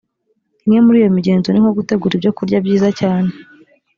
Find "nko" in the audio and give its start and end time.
1.63-1.71